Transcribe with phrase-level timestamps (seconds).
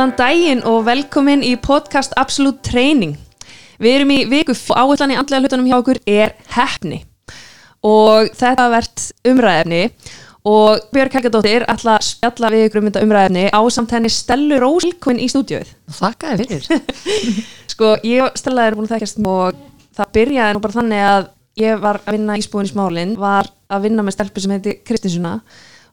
[0.00, 3.18] Góðan daginn og velkomin í podcast Absolute Training.
[3.76, 7.02] Við erum í viku áallan í andlega hlutunum hjá okkur er hefni
[7.84, 9.82] og þetta verðt umræðefni
[10.48, 14.62] og Björg Helgadóttir ætla að spjalla við ykkur um þetta umræðefni á samt henni Stellu
[14.64, 15.74] Rósilkvinn í stúdjóið.
[15.98, 17.20] Þakka þér fyrir.
[17.74, 19.60] Sko ég og Stella erum búin að þekkjast og
[20.00, 21.30] það byrjaði nú bara þannig að
[21.60, 24.78] ég var að vinna í spúin í smálinn, var að vinna með stelpu sem heiti
[24.80, 25.36] Kristinsuna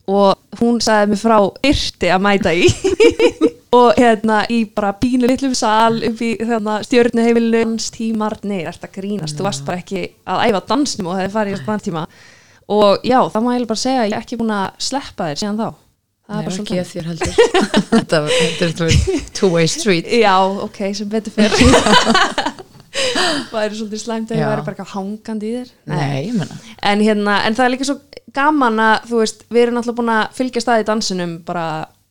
[0.07, 1.41] og hún sagði mig frá
[1.73, 2.71] yrti að mæta í
[3.75, 8.89] og hérna í bara bínu litlum sal upp í hérna, stjórnuheimilinu hans tímar, nei, þetta
[8.95, 9.37] grínast?
[9.39, 12.05] Þú varst bara ekki að æfa dansnum og það er farið í svona tíma
[12.67, 15.41] og já, það má ég bara segja að ég er ekki búin að sleppa þér
[15.43, 15.67] síðan þá.
[16.27, 17.33] Það er bara ekki svona að þér heldur.
[17.93, 20.09] þetta var- þetta er two way street.
[20.11, 20.33] já,
[20.67, 22.55] ok, sem betur fyrir
[23.51, 24.47] það er svolítið slæmt að Já.
[24.49, 25.71] væri bara eitthvað hangandi í þér.
[25.91, 26.47] Nei,
[26.91, 27.97] en, hérna, en það er líka svo
[28.35, 31.65] gaman að þú veist, við erum náttúrulega búin að fylgja staði í dansinum bara,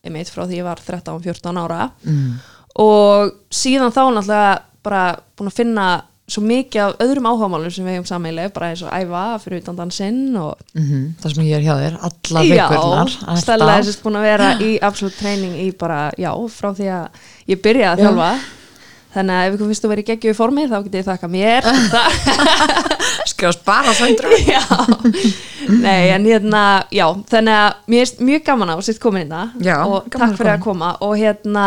[0.07, 2.37] einmitt, frá því ég var 13-14 ára Mm.
[2.79, 5.03] og síðan þá náttúrulega bara
[5.37, 5.87] búin að finna
[6.27, 9.77] svo mikið af öðrum áhagamálum sem við hefum sammeilið, bara eins og æfa fyrir utan
[9.79, 13.13] dansinn og Mm Það sem ég er hjá þér, alla vikurnar.
[13.15, 16.89] já, Stella er sérst búin að vera í absolutt treyning í bara, já, frá því
[16.91, 17.07] að
[17.47, 18.03] ég byrjaði að Já.
[18.03, 18.31] þjálfa
[19.17, 21.63] þannig að ef ykkur finnst þú verið geggju í formi þá getið þið þakka mér
[23.37, 24.33] Skjáðast bara söndur.
[24.49, 24.61] já,
[25.69, 26.61] nei en hérna
[26.93, 30.53] já, þannig að mér er mjög gaman á sitt komin hérna og takk að fyrir
[30.55, 30.93] að koma.
[31.05, 31.65] og hérna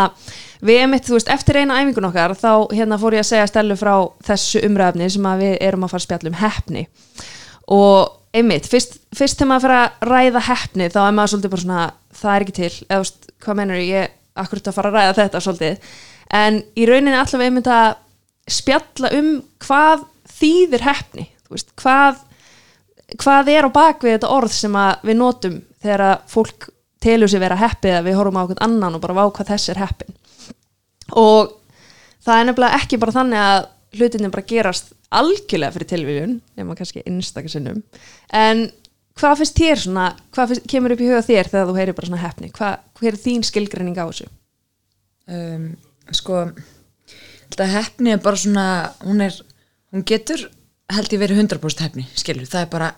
[0.67, 3.77] við mitt, þú veist, eftir eina æfingun okkar þá hérna fór ég að segja stelu
[3.79, 3.95] frá
[4.27, 6.87] þessu umræfni sem að við erum að fara að spjalla um hefni
[7.71, 11.65] og einmitt, fyrst, fyrst þegar maður fyrir að ræða hefni þá er maður svolítið bara
[11.65, 11.87] svona
[12.21, 13.09] það er ekki til, eða
[13.45, 15.43] hvað mennur ég akkur að fara að ræða þetta?
[15.45, 15.91] svolítið.
[16.41, 17.89] En í rauninni allavega einmitt að
[18.51, 19.31] spjalla um
[19.65, 20.07] hvað
[20.41, 22.21] þýðir hefni, veist, hvað
[23.19, 26.69] hvað er á bakvið þetta orð sem við notum þegar að fólk
[27.03, 29.73] telur sér vera heppið að við horfum á okkur annan og bara vá hvað þess
[29.73, 30.17] er heppin
[31.19, 31.55] og
[32.23, 33.61] það er nefnilega ekki bara þannig að
[33.99, 37.81] hlutinni bara gerast algjörlega fyrir tilvíðun nema kannski einstakasinnum
[38.37, 38.69] en
[39.19, 42.11] hvað finnst þér svona hvað finnst, kemur upp í huga þér þegar þú heyrir bara
[42.11, 42.53] svona heppni?
[42.55, 44.29] Hvað, hver er þín skilgreining á þessu?
[45.31, 45.67] Um,
[46.15, 46.45] sko,
[47.51, 48.67] þetta hefni er bara svona,
[49.05, 49.37] hún er,
[49.91, 50.47] hún getur
[50.97, 52.49] held ég verið 100% hefni, skilur.
[52.51, 52.91] Það er bara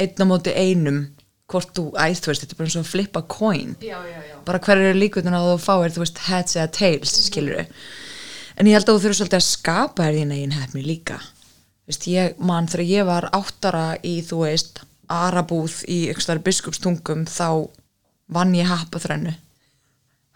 [0.00, 1.02] einn á móti einum
[1.50, 3.76] hvort þú æð, þú veist, þetta er bara eins og að flippa coin.
[3.84, 4.36] Já, já, já.
[4.46, 7.66] bara hver eru líkvöldun að þú fáir þú veist heads eða tails skilur
[8.54, 11.18] en ég held að þú þurfur svolítið að skapa þér þín eigin hefni líka
[11.88, 17.68] veist, ég man þegar ég var áttara í þú veist arabúð í ykkur biskupstungum þá
[18.34, 19.34] vann ég happaþrennu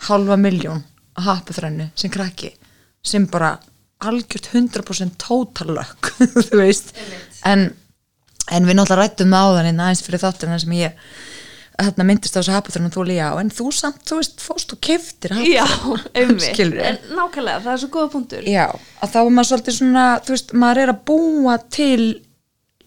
[0.09, 0.85] halva miljón
[1.19, 2.53] að happaþrennu sem krakki
[3.03, 3.57] sem bara
[4.05, 6.13] algjört 100% total luck
[6.51, 6.95] þú veist.
[7.47, 7.71] En,
[8.51, 11.03] en við náttúrulega rættum með áðan en aðeins fyrir þáttina sem ég
[11.79, 13.35] hérna myndist á þessu happaþrennu þú líka á.
[13.39, 15.67] En þú samt, þú veist, fóst og keftir Já,
[16.49, 18.49] skilur en nákvæmlega, það er svo góða punktur.
[18.51, 18.67] Já,
[18.99, 22.03] að þá er maður svolítið svona, þú veist, maður er að búa til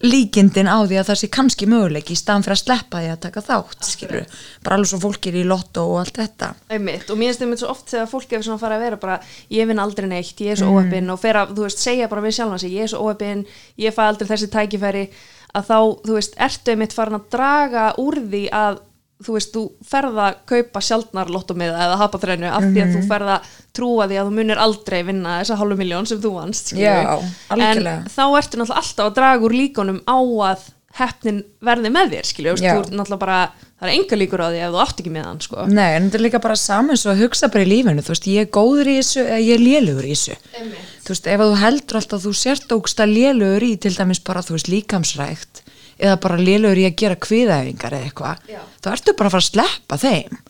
[0.02, 3.20] líkindin á því að það sé kannski möguleiki í staðan fyrir að sleppa því að
[3.26, 6.48] taka þátt, skilur bara alveg svo fólk er í lotto og allt þetta.
[6.74, 9.00] Einmitt, og mér finnst einmitt svo oft þegar fólk er svona að fara að vera
[9.04, 9.18] bara,
[9.54, 12.24] ég vinn aldrei neitt, ég er svo óöppin og fer að, þú veist, segja bara
[12.26, 13.44] við sjálfan sig, ég er svo óöppin,
[13.78, 15.04] ég fæ aldrei þessi tækifæri
[15.52, 18.82] að þá, þú veist, ertu einmitt farin að draga úr því að
[19.26, 23.32] þú veist, þú ferð að kaupa sjaldnar lottomiða eða hapaþrennu af því að þú ferð
[23.36, 26.72] að trúa því að þú munir aldrei vinna þessa hálfu miljón sem þú vannst.
[26.76, 27.18] Já,
[27.56, 27.82] en
[28.12, 30.18] þá ertu náttúrulega alltaf að draga úr líkonum á
[30.52, 32.72] að heppnin verði með þér skilju, þú Já.
[32.76, 33.38] ert náttúrulega bara
[33.80, 35.64] það er enga líkur á því ef þú átt ekki með hann sko.
[35.72, 38.28] Nei, en þetta er líka bara saman svo að hugsa bara í lífinu, þú veist,
[38.28, 40.36] ég er góður í þessu eða ég er lélugur í þessu
[41.02, 44.44] þú veist, ef þú heldur alltaf að þú sért ógsta lélugur í til dæmis bara,
[44.44, 45.61] þú veist, líkamsrækt
[46.02, 48.46] eða bara lélugur í að gera kviðæfingar eða eitthvað,
[48.82, 50.40] þá ertu bara að fara að sleppa þeim,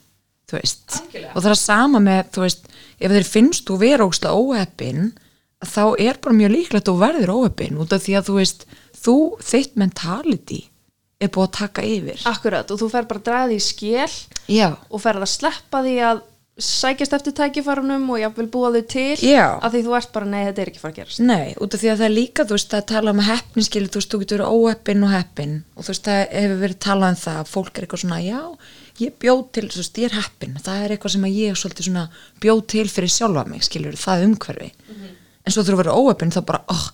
[0.49, 0.97] þú veist.
[0.99, 1.33] Algjörlega.
[1.33, 2.67] og það er sama með, þú veist
[3.03, 5.11] ef þeir finnst þú vera ógsta óheppin
[5.63, 8.65] þá er bara mjög líklegt að þú verður óheppin út af því að þú veist
[9.03, 10.61] þú, þitt mentality
[11.23, 12.23] er búið að taka yfir.
[12.27, 14.15] Akkurat, og þú fer bara að draga því í skél
[14.51, 16.23] Já, og ferð að sleppa því að
[16.61, 19.57] sækjast eftir tækifærunum og jáfnvel búa þau til Já.
[19.57, 21.21] að því þú ert bara, nei, þetta er ekki fara að gerast.
[21.25, 23.89] Nei, út af því að það er líka, þú veist, að tala um heppin skilur,
[23.89, 25.55] þú veist, þú getur óheppin og heppin.
[25.73, 28.41] Og þú veist, það hefur verið talað um það að fólk er eitthvað svona, já,
[29.01, 31.89] ég bjóð til þú veist, ég er heppin, það er eitthvað sem að ég svolítið
[31.89, 32.05] svona
[32.45, 34.69] bjóð til fyrir sjálfa mig skilur, það umhverfi,
[35.43, 36.85] en svo þú verið óheppin þá bara, oh,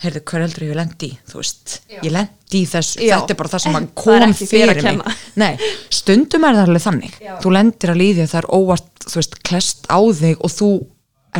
[0.00, 3.18] heyrðu, hver heldur ég lendi í, þú veist, ég lendi í þessu, Já.
[3.18, 5.18] þetta er bara það sem kom fyrir mig.
[5.40, 5.50] Nei,
[5.92, 7.18] stundum er það alveg þannig.
[7.20, 7.34] Já.
[7.44, 10.70] þú lendir að líði að það er óvart þú veist, klest á þig og þú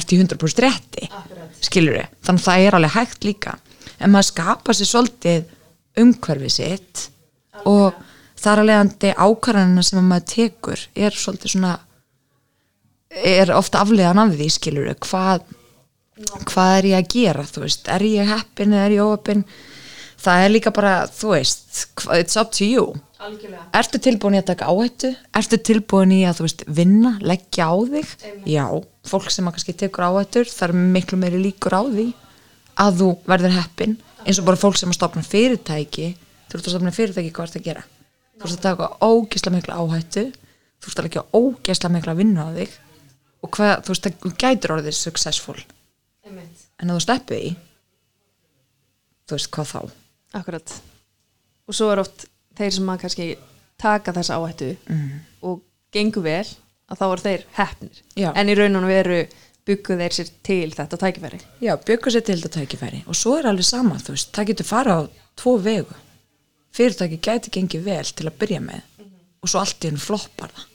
[0.00, 1.08] ert í 100% rétti.
[1.10, 1.56] Akkurat.
[1.64, 3.56] skilur við, þannig að það er alveg hægt líka.
[4.00, 5.56] En maður skapa sér svolítið
[6.00, 7.06] umhverfið sitt
[7.68, 7.96] og
[8.40, 11.72] þar að leiðandi ákvarðanina sem maður tekur er svolítið svona
[13.10, 15.42] er ofta afleiðan af því skilur hvað,
[16.50, 19.44] hvað er ég að gera þú veist, er ég heppin eða er ég óheppin?
[20.20, 21.84] Það er líka bara, þú veist
[22.18, 22.90] it's up to you.
[23.20, 23.62] Algjörlega.
[23.76, 25.12] Ertu tilbúin í að taka áhættu?
[25.36, 28.12] Ertu tilbúin í að þú veist vinna, leggja á þig?
[28.48, 28.66] Já,
[29.08, 32.06] fólk sem að kannski tekur áhættur það er miklu meiri líkur á því
[32.80, 33.96] að þú verður heppin
[34.26, 36.12] eins og bara fólk sem að stopna fyrirtæki.
[36.50, 37.88] Þú ert að stopna fyrirtæki, hvað ert að gera?
[38.36, 40.28] Þú ert að taka ógeðslega mikla áhættu
[40.80, 42.78] þú ert að leggja ógeðslega mikla vinna á þig.
[43.40, 45.60] Og hvað, þú veist, þú gætur orðið successful
[46.30, 46.64] Einmitt.
[46.80, 47.52] en að þú steppi í
[49.28, 49.80] þú veist, hvað þá?
[50.40, 50.74] Akkurat
[51.70, 52.26] og svo er oft
[52.58, 53.28] þeir sem að kannski
[53.80, 54.72] taka þessa áhættu
[55.46, 55.62] og
[55.94, 56.46] gengur vel
[56.90, 58.28] að þá er þeir heppnir Já.
[58.34, 59.20] en í raununum veru
[59.68, 63.50] byggu þeir sér til þetta tækifæri Já, bjöggur sér til þetta tækifæri og svo er
[63.50, 65.00] alveg sama, þú veist, það getur fara á
[65.40, 65.94] tvo vegu.
[66.74, 68.82] Fyrirtæki gæti gengið vel til að byrja með
[69.42, 70.66] og svo allt í hennu floppar það.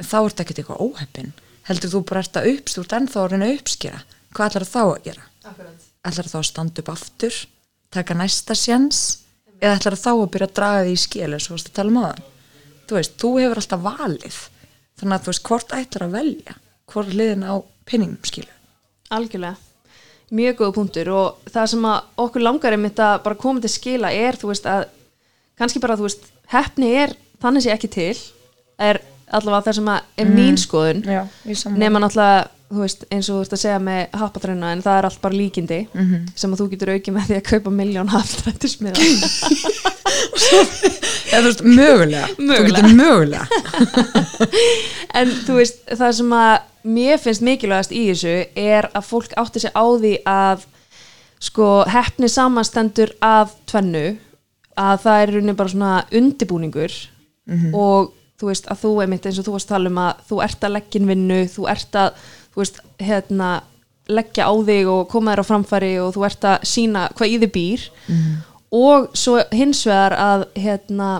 [0.00, 1.32] En þá ert ekki eitthvað óheppin.
[1.68, 4.00] Heldur þú bara ert að uppstúrt ennþá að reyna að uppskera.
[4.34, 5.24] Hvað ætlar þá að gera?
[5.44, 7.38] Akkurat Ætlar þá að standa upp aftur,
[7.92, 9.00] taka næsta sjens
[9.60, 11.92] eða ætlar þá að byrja að draga því í skil eins og varst að tala
[11.92, 12.22] um aðan.
[12.88, 14.38] Þú veist, þú hefur alltaf valið.
[15.00, 16.54] Þannig að þú veist, hvort ætlar að velja?
[16.90, 17.54] Hvort liðin á
[17.90, 18.54] pinningum skilu?
[19.10, 19.58] Algjörlega,
[20.38, 24.12] mjög góða punktur og það sem að okkur langar einmitt að bara koma til skila
[24.14, 24.86] er, þú veist, að
[25.60, 28.14] kannski bara, þú veist, heppni er þannig sé ekki til,
[28.80, 31.78] er allavega það sem að er mín skoðun saman.
[31.82, 35.08] nema náttúrulega, þú veist, eins og þú veist að segja með happatræna, en það er
[35.08, 35.80] allt bara líkindi
[36.38, 38.98] sem að þú getur aukið með því að kaupa miljón happatrættismiða
[41.30, 42.26] Eða þú veist, mögulega.
[42.34, 42.80] Þú Mögulega.
[42.80, 43.44] getur mögulega.
[45.20, 46.54] en þú veist, það sem að
[46.96, 50.64] mér finnst mikilvægast í þessu er að fólk átti sig á því að
[51.40, 54.04] sko hefni samanstendur af tvennu
[54.80, 56.92] að það er í rauninni bara svona undibúningur
[57.74, 60.36] og þú veist að þú einmitt eins og þú varst að tala um að þú
[60.44, 63.50] ert að leggja inn vinnu, þú ert að þú veist, hérna
[64.10, 67.40] leggja á þig og koma þér á framfæri og þú ert að sína hvað í
[67.42, 67.88] þið býr.
[68.70, 71.10] Og svo hins vegar að hérna,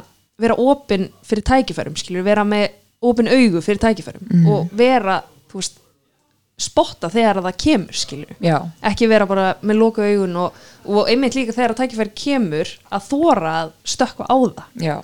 [0.41, 2.69] vera opinn fyrir tækifærum, skilur, vera með
[3.03, 5.79] opinn augu fyrir tækifærum og vera, þú veist
[6.61, 8.57] spotta þegar að það kemur, skilur Já.
[8.85, 13.07] ekki vera bara með loka augun og, og einmitt líka þegar að tækifæri kemur að
[13.07, 14.67] þóra að stökkva á það.
[14.85, 14.97] Já.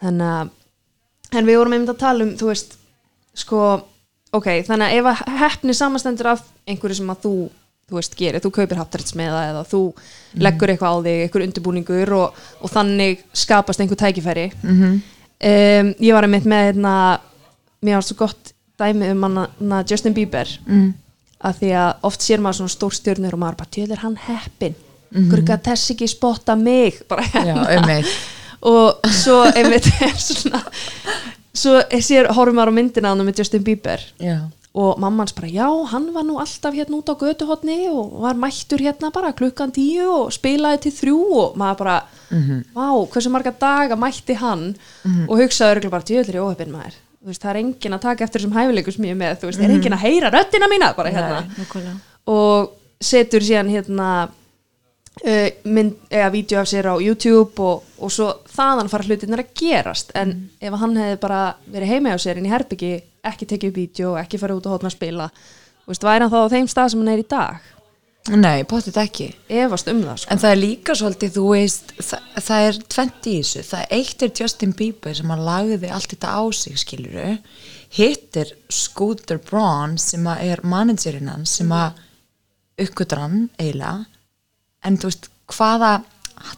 [0.00, 0.54] þannig að
[1.36, 2.78] en við vorum einmitt að tala um, þú veist
[3.36, 3.62] sko,
[4.36, 7.34] ok, þannig að ef að heppni samastendur af einhverju sem að þú
[7.88, 9.80] þú veist, gerir, þú kaupir haptaritsmiða eða þú
[10.44, 14.50] leggur eitthvað á þig, einhver undirbúningur og, og þannig skapast einhver tækifæri.
[14.60, 14.98] Mhm.
[15.40, 16.94] um, ég var einmitt með hérna,
[17.80, 20.58] mér var svo gott dæmi um hana Justin Bieber.
[20.66, 20.94] Mm.
[21.38, 24.74] að því að oft sér maður svona stór stjörnur og maður bara, tjóðir hann heppin
[24.74, 25.28] mm -hmm.
[25.30, 27.02] hvernig þess ekki spotta mig?
[27.08, 27.98] Bara Já, hérna.
[27.98, 28.04] um
[28.60, 30.62] og svo einmitt er svona
[31.58, 34.04] svo sér, horfum maður á myndina hann með Justin Bieber.
[34.22, 34.38] Já.
[34.78, 38.36] og mamma hans bara, já, hann var nú alltaf hérna út á götuhotni og var
[38.38, 41.16] mættur hérna bara klukkan tíu og spilaði til þrjú.
[41.40, 41.96] Og maður bara,
[42.76, 44.68] vá, hversu marga daga mætti hann?
[45.26, 46.98] Og hugsaði örgulega bara, djöðlir í óhefinn maður.
[47.18, 49.48] Þú veist, það er enginn að taka eftir þessum hæfileikum sem ég er með, þú
[49.50, 51.40] veist, er enginn að heyra röddina mína bara hérna.
[51.58, 51.96] Nákvæmlega.
[52.28, 54.08] og setur síðan hérna
[55.64, 60.12] mynd, eða vídeo af sér á YouTube og, og svo þaðan fara hlutinir að gerast
[60.18, 62.92] en ef hann hefði bara verið heima á sér inn í herbyggi,
[63.26, 65.30] ekki tekið vídeo ekki farið út og hótna að spila
[65.88, 67.74] veist, væri hann þá á þeim stað sem hann er í dag
[68.36, 69.26] Nei, potið ekki.
[69.48, 70.30] efast um það sko.
[70.32, 73.62] En það er líka svolítið, þú veist, það, það er tvent í þessu.
[73.68, 77.30] Það eitt er Justin Bieber sem að lagði allt þetta á sig, skiluru.
[77.96, 82.02] Hitt er Scooter Braun sem er managerinn hans sem að
[82.84, 84.04] uppgötur hann eiginlega.
[84.86, 85.92] En þú veist, hvaða,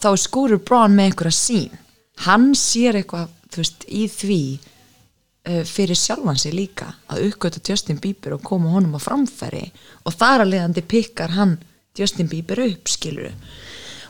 [0.02, 1.78] þá Scooter Braun með einhverja sín.
[2.26, 8.00] Hann sér eitthvað, þú veist, í því uh, fyrir sjálfan sig líka að uppgöta Justin
[8.02, 9.70] Bieber og koma honum á framfæri.
[10.04, 11.58] Og þar að leiðandi pikkar hann
[11.98, 13.32] Justin Bieber upp skilur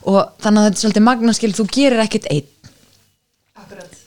[0.08, 2.46] og þannig að þetta er svolítið magna skilur þú gerir ekkert einn.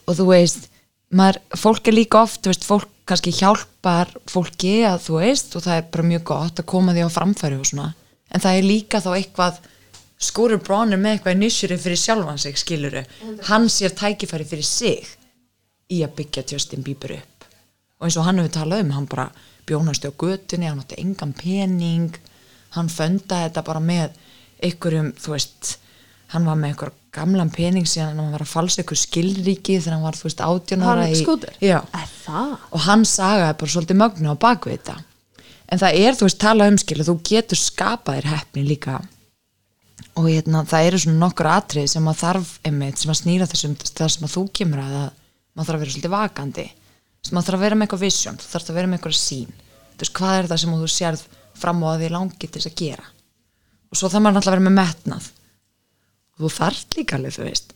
[0.09, 0.69] Og þú veist
[1.13, 5.65] maður, fólk er líka oft, þú veist, fólk kannski hjálpar fólki að þú veist og
[5.65, 7.89] það er bara mjög gott að koma því á framfæri og svona,
[8.31, 9.57] en það er líka þá eitthvað
[10.21, 13.03] skúrur brónir með eitthvað initiative fyrir sjálfan sig, skiluru
[13.49, 15.07] hann sér tækifæri fyrir sig
[15.91, 17.47] í að byggja Justin Bieber upp.
[17.99, 19.29] Og eins og hann hefur talað um, hann bara
[19.67, 22.17] bjónast á götunni, hann átti engan pening.
[22.75, 24.17] Hann föndaði þetta bara með
[24.63, 25.77] einhverjum, þú veist
[26.33, 30.05] hann var með einhver gamlan pening síðan hann var að falsa einhver skilríki þegar hann
[30.07, 32.53] var, þú veist, átjónara er það?
[32.71, 34.95] og hann sagaði bara svolítið mögnu á bakvið þetta.
[35.69, 38.97] En það er, þú veist, tala um skil þú getur skapað þér heppni líka
[40.19, 43.75] og hérna, það eru svona nokkur atrið sem að þarf einmitt, sem að snýra þessum
[43.81, 45.11] það sem að þú kemur að að
[45.53, 46.65] maður þarf að vera svolítið vakandi.
[47.23, 49.53] Sem maður þarf að vera með eitthvað vision þú þarf að vera með eitthvað sín
[50.03, 51.23] veist, hvað er það sem þú sérð
[51.63, 53.05] fram á að því langi til þess að gera?
[53.89, 55.27] Og svo það maður náttúrulega vera með metnað.
[56.33, 57.75] Og þú þarft líka alveg, þú veist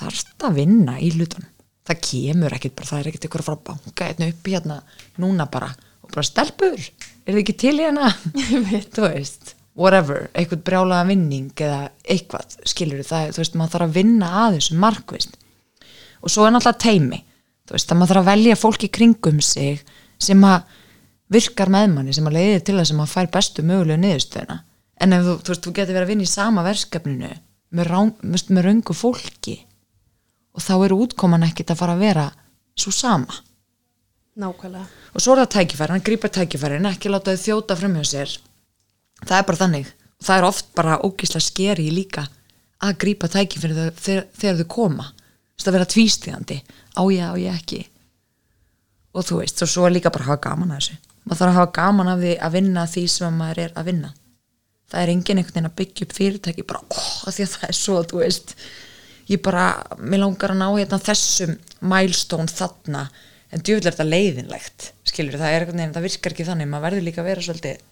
[0.00, 1.48] þarft að vinna í hlutunum.
[1.88, 4.76] Það kemur ekkert bara, það er ekkert ykkur að að banka hérna upp hérna
[5.18, 5.70] núna bara
[6.04, 6.84] og bara stelpur,
[7.24, 8.12] er þið ekki til hérna
[8.94, 13.96] þú veist, whatever eitthvað brjálaða vinning eða eitthvað, skilur það, þú veist, maður þarf að
[13.96, 15.38] vinna að þessu markvist
[16.20, 17.22] og svo er náttúrulega teimi,
[17.64, 19.80] þú veist, að maður þarf að velja fólk í kringum sig
[20.20, 20.76] sem að
[21.30, 24.56] virkar með manni, sem að leiði til þess að maður fær bestu mögulegu niðurstöðuna.
[25.00, 27.30] En ef þú, þú veist, þú getur verið að vinna í sama verkefninu
[27.70, 29.56] með, rán, með, með röngu fólki
[30.50, 32.26] og þá eru útkoman ekkit að fara að vera
[32.76, 33.38] svo sama.
[34.40, 34.84] Nákvæmlega.
[35.14, 38.04] Og svo er það tækifæri, hann grípar tækifæri en ekki láta þau þjóta fram hjá
[38.10, 38.34] sér
[39.26, 39.90] það er bara þannig.
[40.20, 42.26] Það er oft bara ógíslega skeri líka
[42.80, 45.06] að grípa tækifæri þegar, þegar, þau koma.
[45.10, 46.58] Þú veist, að vera tvístíðandi
[46.96, 47.80] á ég, á ég ekki?
[49.16, 50.98] Og þú veist, og svo er líka bara að hafa gaman að þessu.
[51.24, 54.12] Maður þarf að hafa gaman því að vinna því sem maður er að vinna.
[54.90, 57.66] Það er engin einhvern veginn að byggja upp fyrirtæki bara, ó, oh, því að það
[57.68, 58.54] er svo, þú veist.
[59.30, 59.66] Ég bara,
[60.00, 61.52] mér langar að ná hérna þessum
[61.92, 63.04] milestone þarna.
[63.50, 66.70] En djúvill er þetta leiðinlegt skilur, það er einhvern veginn, það virkar ekki þannig.
[66.70, 67.86] Maður verður líka að vera svolítið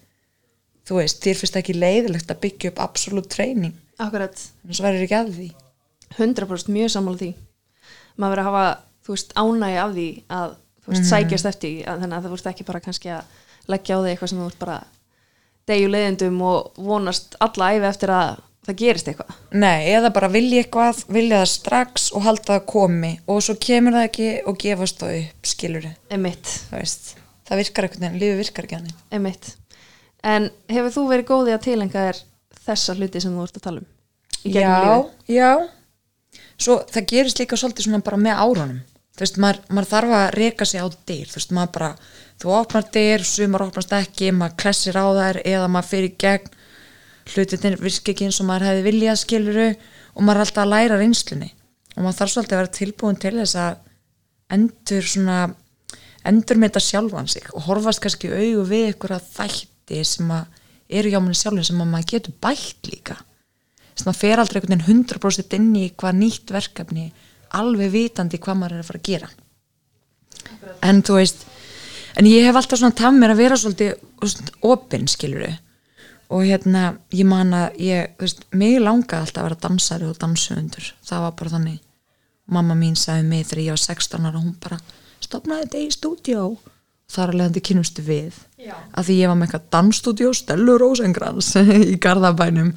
[0.89, 5.05] þú veist, þér finnst ekki leiðilegt að byggja upp absolutt treyning, akkurat, en svo verður
[5.05, 5.49] ekki að því.
[6.17, 7.29] 100% mjög sammála því.
[8.17, 8.63] Maður verður að hafa,
[9.05, 10.07] þú veist, ánægi af því
[10.39, 13.37] að, þú veist, sækjast eftir að, þannig að það voru ekki bara kannski að
[13.69, 14.79] leggja á því eitthvað sem þú ert bara
[15.69, 19.37] degju leiðindum og vonast alla æfi eftir að það gerist eitthvað.
[19.61, 23.97] Nei, eða bara vilja eitthvað, vilja það strax og halda það komi og svo kemur
[23.97, 27.09] það ekki og gefast það upp, skilur emitt, það veist,
[27.49, 28.91] það virkar einhvern veginn, lífið virkar ekki hann
[30.23, 32.21] en hefur þú verið góðið að tilenga þér
[32.65, 33.89] þessa hluti sem þú ert að tala um
[34.39, 35.09] Já, lífið?
[35.35, 35.51] já.
[36.59, 38.79] Svo það gerist líka svolítið svona bara með árunum.
[39.15, 41.27] Þú veist, maður, maður þarf að reka sig á dyr.
[41.27, 41.89] Þú veist, maður bara,
[42.39, 46.53] þú opnar dyr sumar opnast ekki, maður klessir á þær eða maður fyrir gegn.
[47.29, 49.67] Hlutin virki ekki eins og maður hefði viljað skiluru
[50.15, 51.49] og maður er alltaf að læra reynslunni.
[51.97, 53.81] Og maður þarf svolítið að vera tilbúin til þess að
[54.55, 55.39] endur svona
[56.29, 59.27] endur með þetta sjálfan sig og horfast kannski í augu við ykkur að
[59.89, 60.45] þætti sem að
[60.89, 63.17] eru hjá manni sjálfin sem að maður getur bætt líka.
[63.93, 67.09] Þess að fer aldrei einhvern veginn 100% inn í hvað nýtt verkefni
[67.57, 69.29] alveg vitandi hvað maður er að fara að gera.
[70.85, 71.45] En þú veist
[72.17, 75.51] en ég hef alltaf svona taf mér að vera svolítið opinn skiluru
[76.29, 80.17] og hérna ég man að ég, þú veist, mig langaði alltaf að vera dansari og
[80.21, 81.79] dansuundur það var bara þannig.
[82.49, 84.79] Mamma mín sagði mig þegar ég var 16 ára hún bara
[85.21, 86.43] stopnaði þetta í stúdíó
[87.09, 88.37] þar alveg þetta kynustu við.
[88.59, 88.73] Já.
[88.91, 91.53] að því ég var með eitthvað dansstúdíó Stellu Rosengrans
[91.93, 92.73] í Garðabænum.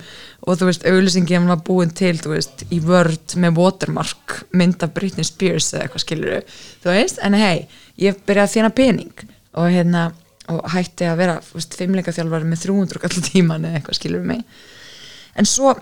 [0.47, 4.95] Og þú veist, auðlýsingin var búin til þú veist, í Word með watermark mynd af
[4.95, 7.67] Britney Spears eða eitthvað skilur þú veist, en hei
[8.01, 9.25] ég byrjaði að þjána pening.
[9.59, 10.05] Og hérna
[10.53, 14.25] og hætti að vera, þú veist, fimmleika þjálfari með 300 kallar tíman eða eitthvað skilur
[14.27, 14.47] mig.
[15.39, 15.75] En svo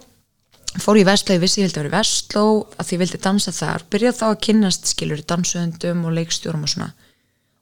[0.80, 2.44] fór ég í Vestló, ég vissi ég vildi að vera í Vestló
[2.76, 6.66] að því ég vildi dansa þar, byrjaði þá að kynnast skilur í dansuðundum og leikstjórum
[6.66, 6.92] og svona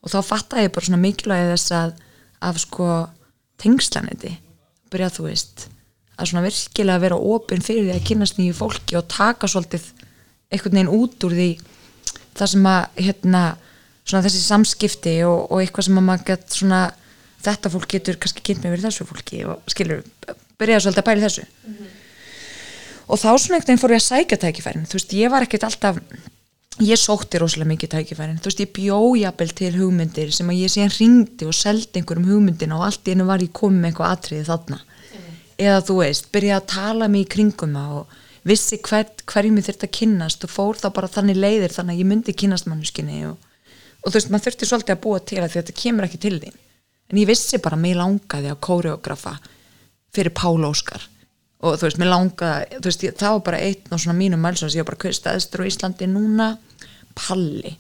[0.08, 1.96] og þá fattaði ég bara svona mikilvægi þess að
[2.48, 2.88] af sko
[3.60, 4.32] tengslaniti,
[4.88, 5.66] byrjaði þú veist
[6.18, 9.90] að svona virkilega vera opinn fyrir því að kynnast nýju fólki og taka svolítið
[10.48, 11.48] einhvern veginn út úr því
[12.38, 13.42] það sem að hérna
[14.08, 16.80] svona þessi samskipti og, og eitthvað sem að maður get svona
[17.44, 20.02] þetta fólk getur kannski kynnt með verið þessu fólki og skilur,
[20.58, 21.46] byrjaði svolítið að í þessu.
[23.08, 24.88] Og þá svona einhvern veginn fór ég að sækja tækifærin.
[24.88, 26.00] Þú veist, ég var ekkert alltaf
[26.84, 28.38] ég sótti rosalega mikið tækifærin.
[28.38, 32.78] Þú veist, ég bjójabel til hugmyndir sem að ég síðan ringdi og seldi einhverjum hugmyndina
[32.78, 34.78] og allt í hennu var ég komið með eitthvað atriði þarna.
[35.58, 38.16] Eða þú veist, byrjaði að tala mig í kringum og
[38.46, 42.02] vissi hver, hverjum ég þurfti að kynnast og fór þá bara þannig leiðir þannig að
[42.04, 43.36] ég myndi kynnast mannskinni og,
[44.04, 46.22] og þú veist, maður þurfti svolítið að búa til að því að þetta kemur ekki
[46.22, 46.58] til þín.
[47.08, 49.38] En ég vissi bara mig langaði að kóreografa
[50.14, 51.08] fyrir Pál Óskar
[51.58, 54.42] og þú veist, mér langaði, þú veist, ég, það var bara einn og svona mínum
[54.44, 56.48] mælsons, ég var bara kvist aðstur á Íslandi núna,
[57.18, 57.74] Palli.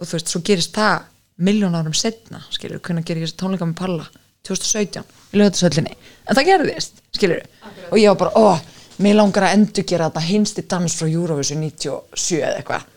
[0.00, 1.08] Og þú veist, svo gerist það
[1.42, 4.06] miljón árum setna, skilur, hvernig gerir ég þessi tónleika með Palla,
[4.48, 7.44] 2017 í lögðarsöllinni, en það gerðist skilur,
[7.90, 11.62] og ég var bara, ó mér langar að endur gera þetta hinsti dans frá Eurovision
[11.62, 12.88] 97 eða eitthvað.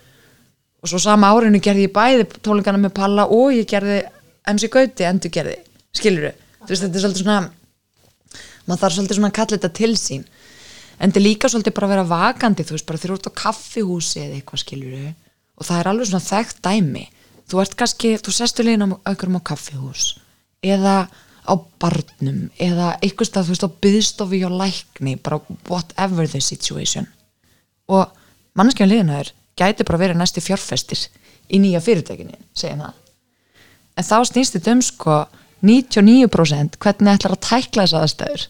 [0.83, 4.03] Og svo sama árinu gerði ég bæði tónleikana með Palla og ég gerði
[4.51, 5.55] MC Gauti endur gerði,
[5.95, 6.27] skilur
[6.65, 7.39] þú veist, þetta er svolítið svona
[8.65, 10.25] maður þarf svolítið svona að kalla þetta til sín.
[10.95, 13.39] En þetta er líka svolítið bara að vera vakandi þú veist, bara þú ert á
[13.41, 14.95] kaffihúsi eða eitthvað skilur
[15.55, 17.05] og það er alveg svona þekkt dæmi.
[17.45, 20.07] Þú ert kannski, þú sestu á einhverjum á kaffihús
[20.65, 20.95] eða
[21.45, 27.07] á barnum eða eitthvað stað, þú veist, á byðstofi og lækni, bara whatever the situation.
[27.87, 28.09] Og
[28.57, 31.07] mannskjæðan liðina þér gæti bara verið næsti fjárfestir
[31.53, 33.01] í nýja fyrirtækinni, segja það
[33.95, 35.17] en þá snýst þetta um sko
[35.65, 38.47] 99% hvernig ætlar að tækla þess aðstæður?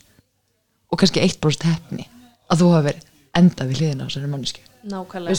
[0.91, 2.07] Og kannski 1% hefni
[2.51, 5.31] að þú hafi verið enda við hliðina á þessari mannesku nákvæmlega.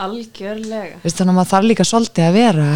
[0.00, 1.00] Algjörlega.
[1.02, 2.68] Veist, þannig að maður þarf líka svolítið að vera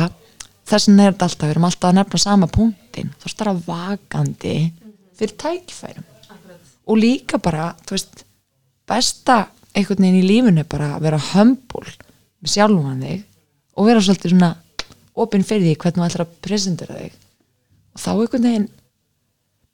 [0.69, 3.63] þess er þetta alltaf, við erum alltaf að nefna sama punktin, þú veist það er
[3.67, 4.57] vakandi
[5.19, 6.09] fyrir tækifærum.
[6.91, 8.25] Og líka bara, þú veist
[8.89, 9.39] besta
[9.73, 13.25] einhvern veginn í lífinu bara að vera hömbul með sjálfan þig
[13.73, 14.53] og vera svolítið svona
[15.23, 17.21] opinn fyrir því hvernig þú ætlar að presentera þig
[17.93, 18.69] og þá einhvern veginn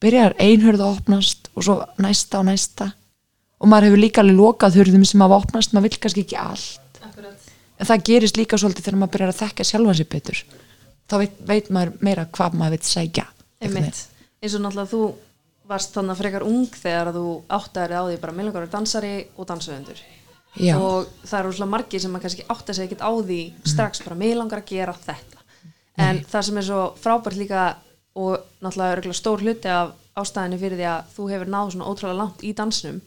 [0.03, 2.93] byrjar einhörð að opnast og svo næsta og næsta.
[3.59, 7.01] Og maður hefur líka alveg lokað hurðum sem hafa opnast, maður vill kannski ekki allt.
[7.79, 10.45] En það gerist líka svolítið þegar maður byrjar að þekka sjálfan sér betur.
[11.09, 13.25] Þá veit, veit maður meira hvað maður veit
[13.59, 14.05] einmitt,
[14.43, 15.01] eins og náttúrulega þú
[15.69, 17.25] varst þannig að frekar ung þegar þú
[17.59, 19.99] áttaðir á því bara millangar er dansari og dansöfundur
[20.59, 20.77] Já.
[20.79, 24.19] og það eru svona margir sem maður kannski átta sig ekkert á því strax bara
[24.19, 25.45] mig langar að gera þetta.
[25.99, 27.65] En það sem er svo frábært líka
[28.19, 32.43] og náttúrulega stór hluti af ástæðinni fyrir því að þú hefur náð svona ótrúlega langt
[32.43, 33.01] í dansnum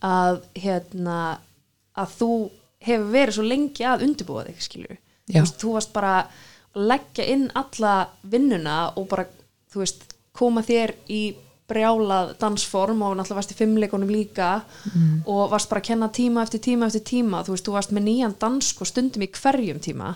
[0.00, 1.16] að hérna
[1.96, 2.30] að þú
[2.86, 4.96] hefur verið svo lengi að undirbúa þig skilju
[5.60, 9.26] þú, varst bara að leggja inn alla vinnuna og bara
[9.72, 11.22] þú veist koma þér í
[11.66, 14.50] brjálað dansform og náttúrulega varst í fimmleikunum líka
[15.26, 18.04] og varst bara að kenna tíma eftir tíma eftir tíma, þú veist, þú varst með
[18.06, 20.14] nýjan dansk og stundum í hverjum tíma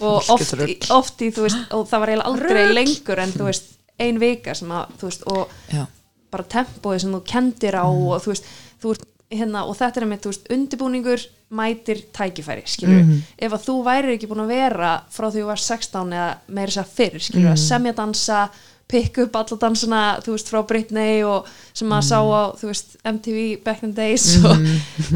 [0.00, 0.54] og oft,
[0.94, 4.54] oft í, þú veist, og það var eiginlega aldrei lengur en þú veist, ein vika
[4.54, 5.84] sem að, þú veist, og Já.
[6.30, 8.52] bara tempóið sem þú kendir á og þú veist,
[8.82, 11.26] þú ert hérna og þetta er með, þú veist, undibúningur
[11.58, 13.06] mætir tækifæri, skilur
[13.40, 16.74] ef að þú værir ekki búin að vera frá því þú var 16 eða meira
[16.74, 18.40] sér fyrr skilur að semja dansa,
[18.88, 22.94] pikka upp alla dansana, þú veist, frá Britney og sem maður sá á, þú veist,
[23.04, 24.64] MTV back in the days og,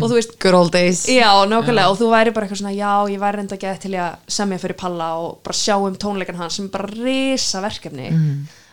[0.02, 1.06] og þú veist, Good old days.
[1.08, 3.94] Já, nákvæmlega og þú væri bara eitthvað svona já, ég væri reynda að geða til
[3.96, 8.10] að semja fyrir Palla og bara sjá um tónleikan hans sem er bara risa verkefni.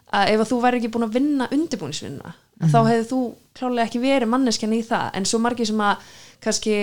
[0.09, 2.35] Að ef að þú væri ekki búin að vinna undirbúningsvinna
[2.67, 3.19] þá hefði þú
[3.55, 5.12] klálega ekki verið manneskjan í það.
[5.15, 6.09] En svo margir sem að
[6.43, 6.75] kannski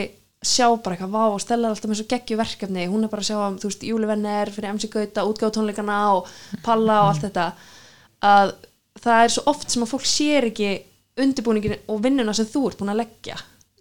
[0.47, 2.87] sjá bara eitthvað vá og stella alltaf með svo geggju verkefni.
[2.89, 6.31] Hún er bara að sjá um, þú veist, Júlivenner fyrir MC Gauta, útgáð tónleikana og
[6.65, 7.49] Palla og allt þetta
[8.27, 8.55] að
[9.03, 10.71] það er svo oft sem að fólk sér ekki
[11.23, 13.37] undirbúningin og vinnuna sem þú ert búin að leggja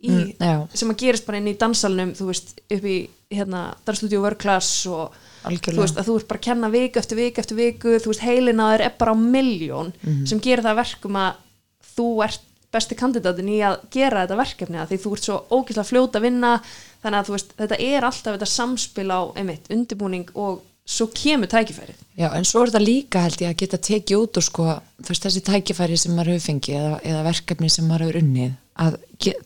[0.05, 2.97] í, Mm, sem að gerist bara inn í dansalnum þú veist, upp í
[3.34, 5.12] hérna, dansstudio work class og
[5.47, 5.73] Algjörlega.
[5.75, 8.21] þú veist, að þú ert bara að kenna viku eftir viku eftir viku, þú veist,
[8.27, 10.27] heilin að þér er bara á miljón Mhm.
[10.27, 11.34] sem gerir það að verkum að
[11.95, 12.41] þú ert
[12.75, 16.25] besti kandidatin í að gera þetta verkefni að því þú ert svo ógeðslega fljóta að
[16.27, 16.62] vinna
[17.03, 21.50] þannig að þú veist, þetta er alltaf þetta samspil á, einmitt, undirbúning og svo kemur
[21.50, 21.98] tækifærið.
[22.15, 24.67] Já, en svo er þetta líka held ég að geta tekið út og sko,
[25.02, 28.54] þú veist, þessi tækifæri sem maður hefur fengið eða, eða verkefni sem maður hefur unnið
[28.86, 29.00] að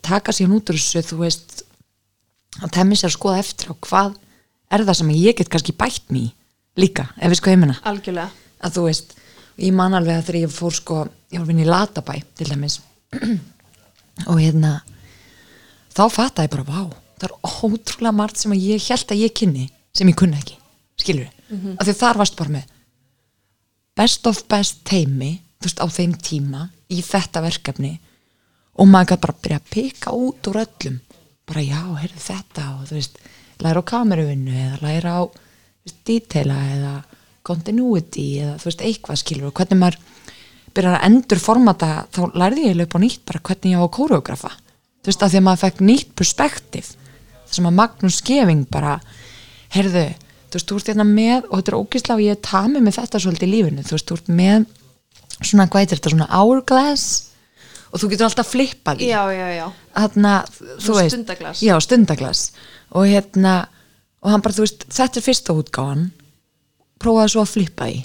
[0.05, 1.63] taka sér út úr þessu, þú veist
[2.59, 4.17] að temmi sér að skoða eftir á hvað
[4.73, 6.29] er það sem ég get kannski bætt mér
[6.79, 8.29] líka, ef við sko heimina algjörlega,
[8.63, 9.15] að þú veist,
[9.59, 10.99] ég man alveg að þegar ég fór sko,
[11.31, 12.79] ég var að vinna í Latabæ til dæmis
[14.29, 14.79] og hérna
[15.95, 16.81] þá fattaði ég bara, vá,
[17.19, 17.35] það er
[17.69, 20.58] ótrúlega margt sem ég held að ég kynni sem ég kunni ekki,
[21.01, 22.75] skilur mm af því þar varst bara með
[23.97, 27.93] best of best teimi þú veist, á þeim tíma í þetta verkefni
[28.79, 30.99] og maður gæti bara byrja að pika út úr öllum.
[31.49, 33.17] Bara já, heyrðu þetta og þú veist,
[33.59, 36.93] læra á kameruvinnu eða læra á veist, detaila eða
[37.49, 39.99] continuity eða þú veist, eitthvað skilur og hvernig maður
[40.77, 43.93] byrjar að endur formata þá lærði ég löp á nýtt bara hvernig ég á að
[43.97, 44.53] kóreografa.
[45.03, 46.93] Þú veist, að því að maður fekk nýtt perspektíf.
[47.49, 48.99] Það sem að Magnús Skeving bara
[49.73, 50.05] heyrðu,
[50.49, 52.97] þú veist, þú ert hérna með og þetta er ógislega og ég er tamið með
[52.99, 54.67] þetta svolítið í lífinu, þú veist, þú ert með
[55.39, 57.07] svona, hvað heitir þetta, svona hourglass?
[57.89, 59.65] Og þú getur alltaf flippað í já, já, já.
[59.95, 61.63] Þarna, þú veist stundaglas.
[61.65, 62.43] já, stundaglas
[62.93, 63.55] og hérna,
[64.21, 66.07] og hann bara, þú veist, þetta er fyrsta útgáfan.
[66.99, 67.99] Prófaði svo að flippa í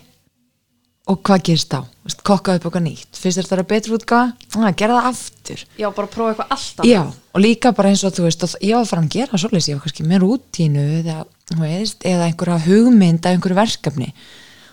[1.11, 3.17] og hvað Þú veist, kokkaði upp okkar nýtt.
[3.17, 5.61] Fyrst er þetta betur útgáfa, að gera það aftur.
[5.81, 7.01] Já, bara prófa eitthvað alltaf já,
[7.33, 9.69] og líka bara eins og þú veist og ég var að fara að gera svoleiðis,
[9.71, 11.17] ég var kannski með rútínu eða,
[11.62, 14.11] veist, eða einhverja hugmynd af einhverju verkefni.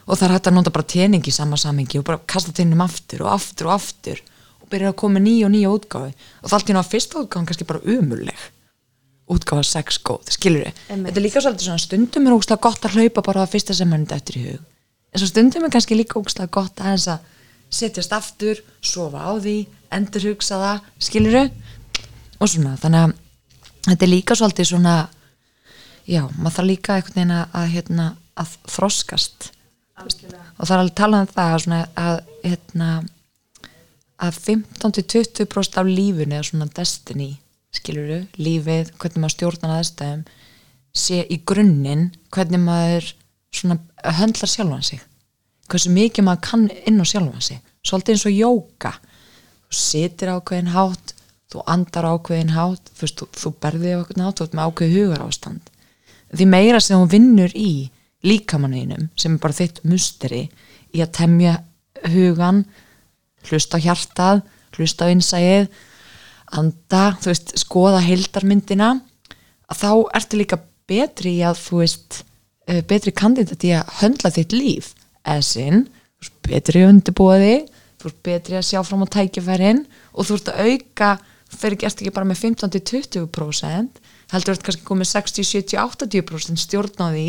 [0.04, 2.84] Og það er hægt að nota bara tening í sama samingi og bara kasta teinum
[2.84, 4.20] aftur og aftur og aftur
[4.60, 7.48] og byrja að koma nýja og nýja útgáfi og það allt í ná fyrsta útgáfan
[7.48, 8.44] kannski bara umurleg
[9.32, 11.13] útgáfa sex góð, skilur Einmitt.
[11.13, 13.94] þetta er líka svolítið svona stundum er ógslag gott að hlaupa bara það fyrsta sem
[13.94, 14.70] mann eftir í hug
[15.12, 17.30] en svo stundum er kannski líka ógslag gott að þess að
[17.71, 19.56] setjast aftur, sofa á því
[19.95, 21.50] endur hugsa það, skilur við
[22.41, 23.15] og svona, þannig að
[23.88, 24.95] þetta er líka svolítið svona
[26.10, 28.08] já, maður þarf líka einhvern veginn að, hérna,
[28.39, 29.52] að þroskast.
[30.02, 30.43] Algjörlega.
[30.58, 32.15] og það er alveg talað um það svona, að,
[32.47, 32.89] hérna,
[34.26, 37.32] að 15-20% af lífunu er svona destiny
[37.76, 40.24] skiluru, lífið, hvernig maður stjórnar aðstæðum
[40.91, 43.12] sé í grunninn hvernig maður
[43.56, 43.80] svona
[44.18, 45.02] höndlar sjálfan sig.
[45.72, 47.60] Hversu mikið maður kann inn á sjálfan sig.
[47.86, 48.94] Svolítið eins og jóka
[49.72, 51.14] þú sitir ákveðin hátt
[51.52, 55.24] þú andar ákveðin hátt þú, þú, þú berðið ákveðin hátt þú ert með ákveð hugar
[55.26, 55.72] ástand
[56.32, 57.72] því meira sem hún vinnur í
[58.28, 60.42] líkamanninum sem er bara þitt musteri
[60.92, 61.56] í að temja
[62.12, 62.66] hugan
[63.48, 64.44] hlusta á hjartað
[64.76, 65.72] hlusta á innsæið
[66.52, 68.92] anda, þú veist, skoða heildarmyndina
[69.72, 70.60] að þá ertu líka
[70.92, 72.22] betri í að þú veist
[72.89, 74.93] betri kandidat í að höndla þitt líf.
[75.21, 75.84] Eða sinn,
[76.17, 77.67] þú veist betri þig,
[78.02, 81.12] þú veist betri að sjá fram á tækifærin og þú veist að auka
[81.52, 84.00] fyrir gerst ekki bara með 15-20%
[84.32, 87.28] heldur þetta kannski komið 60, 70, 80% stjórn á því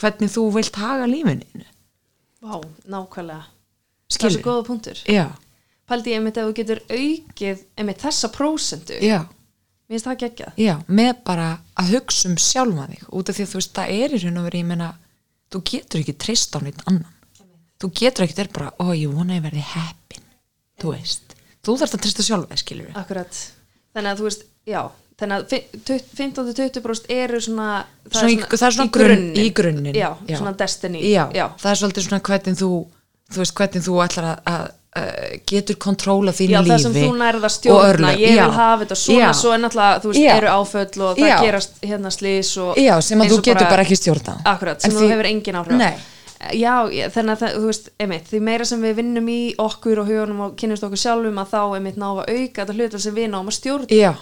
[0.00, 1.66] hvernig þú vilt haga lífinu
[2.46, 3.48] Vá, nákvæmlega.
[4.12, 4.98] Það er svo góða punktur.
[5.10, 5.24] Já,
[5.90, 9.24] einmitt ef þú getur aukið einmitt þessa prósentu já,
[9.86, 10.52] Mér finnst það geggjað.
[10.58, 13.92] Já með bara að hugsa um sjálfa þig út af því að þú veist, það
[13.96, 14.88] er í raun og verið ég meina,
[15.54, 17.06] þú getur ekki treyst á neitt annan.
[17.80, 20.24] Þú getur ekki verið bara, ó ég vona að ég verði heppin
[20.82, 23.42] þú veist, þú þarfst að treysta sjálfa þig skilur við, Akkurat.
[23.96, 24.82] Þannig að þú veist, já
[25.16, 27.66] Þannig að fi- tut- 15-20% eru svona
[28.04, 29.94] það Svona í- það er svona grunn- í grunninn.
[29.96, 30.36] Já, Já.
[30.36, 31.46] svona destiny já, já.
[31.56, 32.68] það er svolítið svona hvernig þú
[33.32, 34.75] þú veist, hvernig þú ætlar að, að, að
[35.46, 38.10] getur kontróla þínu Já, lífi það sem þú nærða stjórna.
[38.16, 39.32] ég vil hafa þetta svona, Já.
[39.40, 40.34] svo er náttúrulega þú veist, Já.
[40.36, 43.96] eru áföll og það gerast hérna slís og já, sem að þú getur bara, ekki
[44.00, 46.04] stjórna Akkurat, En sem því- þú hefur engin áhrif.
[46.52, 46.74] Já,
[47.10, 50.56] þannig að þú veist, einmitt, því meira sem við vinnum í okkur og hugunum og
[50.60, 53.56] kynnumst okkur sjálfum að þá einmitt ná að auka þetta hlutur sem við náum að
[53.56, 53.88] stjórna.
[53.88, 54.12] Já,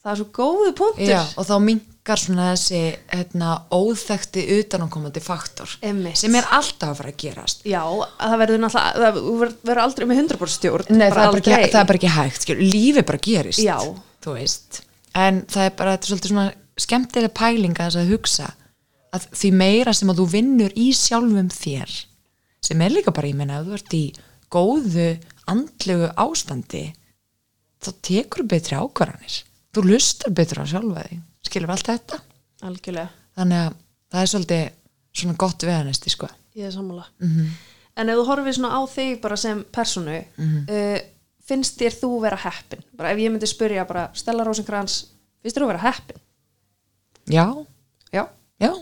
[0.00, 1.08] það er svo góðu punktur.
[1.10, 2.80] Já, og þá minkar svona þessi
[3.12, 6.16] hérna, óþekti utanákomandi faktor Einmitt.
[6.20, 7.64] sem er alltaf að fara að gerast.
[7.68, 11.42] Já, að það verður náttúrulega það verður- aldrei með 100% stjórn Nei, það er, bara
[11.42, 13.76] ekki, það er bara ekki hægt, skil, lífi bara gerist Já.
[14.24, 14.80] þú veist.
[15.14, 16.48] En það er bara, þetta er svolítið svona
[16.80, 18.48] skemmtileg pælinga þess að hugsa
[19.12, 21.94] að því meira sem að þú vinnur í sjálfum þér
[22.62, 24.04] sem er líka bara, ég meina, ef þú ert í
[24.54, 25.08] góðu
[25.50, 26.84] andlegu ástandi
[27.82, 29.40] þá tekur betri ákvarðanir
[29.74, 31.20] þú lustar betur á sjálfa þig.
[31.46, 32.20] Skilur allt þetta?
[32.62, 33.74] Algjörlega, þannig að
[34.12, 34.70] það er svolítið
[35.20, 36.28] svona gott veðanesti sko.
[36.56, 37.04] Ég er sammála.
[37.20, 37.46] Mhm.
[37.96, 40.66] En ef þú horfir svona á þig bara sem personu Mhm.
[40.70, 40.98] uh,
[41.46, 42.82] finnst þér þú vera heppin?
[42.96, 45.06] Bara ef ég myndi spyrja bara Stella Rosenkrantz,
[45.42, 46.16] finnst þér þú vera heppin?
[47.26, 47.66] já,
[48.12, 48.26] Já,
[48.60, 48.72] já,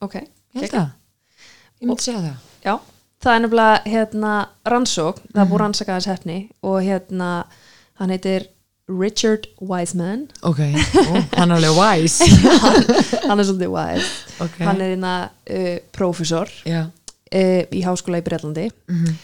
[0.00, 0.14] ok.
[0.54, 2.36] Ég ég myndi segja það.
[2.64, 2.80] Já,
[3.22, 5.50] það er nefnilega hérna rannsók, það er Mhm.
[5.52, 7.46] búið rannsaka þess hefni og hérna
[7.94, 8.48] hann heitir
[8.90, 10.26] Richard Wiseman.
[10.42, 10.58] Ok,
[11.10, 12.26] Ó, hann er alveg wise.
[13.28, 14.06] Hann er svolítið wise.
[14.42, 14.56] Ok.
[14.64, 15.14] hann er hérna
[15.52, 19.18] uh, prófessor já, uh, í háskóla í Breitlandi Mhm.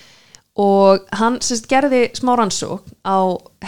[0.60, 3.16] og hann sérst gerði smá rannsók á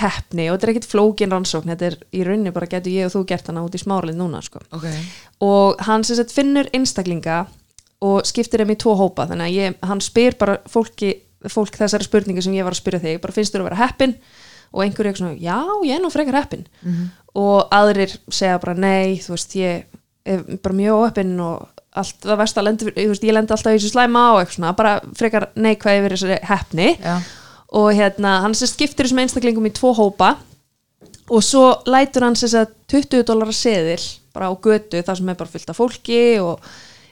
[0.01, 3.13] hefni og þetta er ekkit flókin rannsókn þetta er í rauninni bara getur ég og
[3.17, 4.61] þú gert hana út í smáralinn núna sko.
[4.73, 4.87] ok.
[5.45, 7.47] Og hann sérst finnur einstaklinga
[8.01, 9.25] og skiptir þeim í tvo hópa.
[9.27, 11.17] Þannig að ég, hann spyr bara fólki
[11.51, 14.15] fólk þessari spurningu sem ég var að spyrja þig bara finnst þú að vera heppin
[14.73, 16.67] og einhverju eitthvað svona, já, ég er nú frekar heppin.
[17.39, 19.85] Og aðrir segja bara nei, þú veist, ég
[20.29, 23.75] er bara mjög óheppin og allt það verst að lendi, þú veist, ég lendi alltaf
[23.75, 26.89] í þessu slæma á eitthvað svona, bara frekar neikvæði verið þessari heppni.
[27.03, 27.17] Já.
[27.69, 30.39] og hérna, hann sér skiptir þessum einstaklingum í tvo hópa
[31.29, 34.01] og svo lætur hann sér að 20 dólar seðil
[34.33, 36.65] bara á götu þar sem er bara fullt af fólki og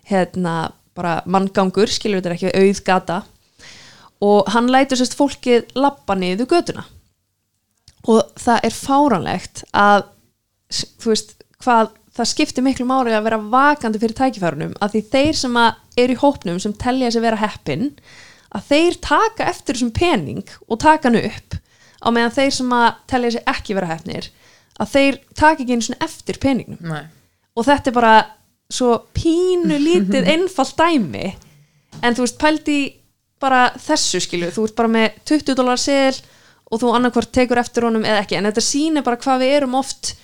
[0.09, 3.19] hérna bara manngangur, skilur þetta er ekki auð gata.
[4.25, 6.87] Og hann lætur sérst fólkið lappa niður götuna
[8.07, 10.07] og það er fáránlegt að
[10.73, 15.39] þú veist hvað það skiptir miklu máli að vera vakandi fyrir tækifærunum að því þeir
[15.43, 17.91] sem að eru í hópnum sem telja sig vera heppin
[18.57, 21.59] að þeir taka eftir þessum pening og taka hann upp
[22.01, 24.31] á meðan þeir sem að telja sig ekki vera heppnir
[24.81, 27.05] að þeir taka ekki einu svona eftir peningnum Nei.
[27.57, 28.15] og þetta er bara
[28.73, 31.27] svo pínu lítið einfalt dæmi
[32.03, 32.81] en þú veist pældi
[33.41, 36.17] bara þessu skilu, þú ert bara með 20 dólar seðil
[36.67, 39.77] og þú annarkvort tekur eftir honum eða ekki, en þetta sýnir bara hvað við erum
[39.79, 40.15] oft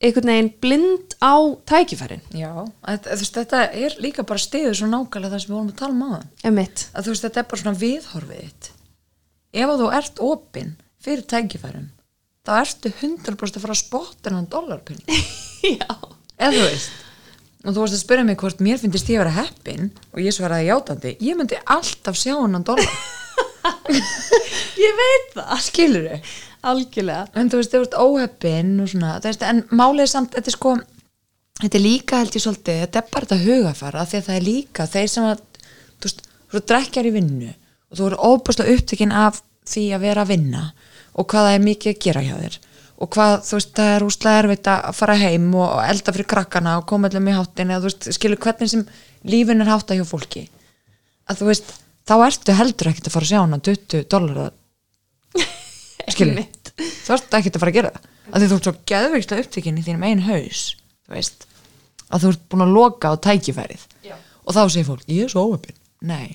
[0.00, 1.34] einhvern veginn blind á
[1.68, 2.22] tækifærin.
[2.32, 2.52] Já,
[2.86, 5.80] þetta, þú veist, þetta er líka bara stiður svo nákvæmlega það sem við vorum að
[5.80, 8.70] tala um emitt, að veist, þetta er bara svona viðhorfið þitt.
[9.60, 10.72] Ef að þú ert opinn
[11.04, 11.90] fyrir tækifærum
[12.46, 15.04] þá ertu 100% að fara að spotta hennan dollarpinn.
[15.76, 15.96] Já.
[16.40, 16.98] Eða þú veist
[17.60, 20.32] og þú varst að spyrja mig hvort mér finnst ég að vera heppin og ég
[20.32, 22.88] svaraði játandi ég myndi alltaf sjá hennan dollar
[24.84, 26.20] ég veit það, skilur þau
[26.70, 27.26] algjörlega.
[27.40, 30.56] En þú veist, þú ert óheppin og svona, veist, en málið er samt þetta er
[30.56, 30.74] sko,
[31.62, 34.48] þetta er líka held ég svolítið, þetta er bara þetta hugafara því að það er
[34.48, 39.14] líka þeir sem að þú veist, þú drekkjar í vinnu og þú eru óbúslega upptekinn
[39.16, 40.64] af því að vera að vinna
[41.16, 42.58] og hvað það er mikið að gera hjá þér
[43.00, 46.74] og hvað, þú veist, það er úslega erfitt að fara heim og elda fyrir krakkana
[46.80, 48.82] og koma allir með háttin eða þú veist, skilur hvernig sem
[49.24, 50.42] lífin er hátta hjá fólki.
[51.24, 51.72] Að þú veist,
[52.10, 54.40] þá ertu heldur ekkert að fara að sjá hana 20 dólar
[56.10, 56.72] Einmitt.
[56.74, 58.08] þú ert ekkert að fara að gera það.
[58.30, 60.62] Að því þú ert svo geðveiksta upptekinn í þínum einn haus
[61.10, 61.46] veist,
[62.10, 63.86] að þú ert búin að loka á tækifærið.
[64.06, 64.16] Já.
[64.18, 66.34] og þá segir fólk, ég er svo óöpinn nei,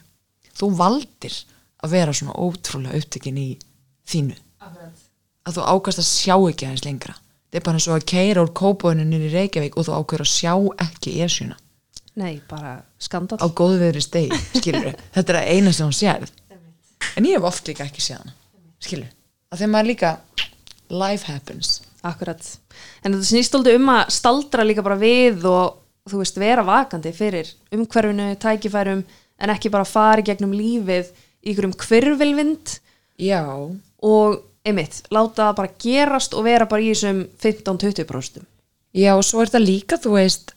[0.56, 1.38] þú valdir
[1.84, 3.50] að vera svona ótrúlega upptekinn í
[4.08, 4.36] þínu.
[5.46, 7.16] Að þú ákast að sjá ekki aðeins lengra.
[7.50, 10.32] Þetta er bara eins og að keira úr kópóinu í Reykjavík og þú ákveður að
[10.32, 10.54] sjá
[10.86, 11.58] ekki esjuna
[12.16, 16.28] Nei, bara skandal á góðveðri steg, skilur þetta er að eina sem hún sér.
[17.16, 18.36] En ég hef oft líka ekki séð hana
[18.86, 19.12] skilur,
[19.52, 20.14] að þegar maður líka
[20.94, 21.80] life happens.
[22.06, 22.42] Akkurat.
[23.02, 27.12] En þetta snýst aldrei um að staldra líka bara við og þú veist, vera vakandi
[27.16, 29.02] fyrir umhverfinu, tækifærum
[29.42, 31.10] en ekki bara fara í gegnum lífið
[31.46, 32.76] í ykkurum hverfilvind
[33.22, 38.46] já, og einmitt, láta það bara gerast og vera bara í þessum 15-20%
[38.96, 40.55] já og svo er þetta líka þú veist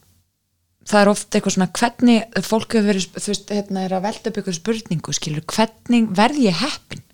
[0.89, 4.31] það er oft eitthvað svona hvernig fólk hefur verið, þú veist, hérna er að velta
[4.31, 7.05] upp eitthvað spurningu, skilur, hvernig verð ég heppin?